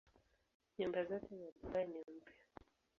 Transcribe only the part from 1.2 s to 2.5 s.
za Dubai ni mpya.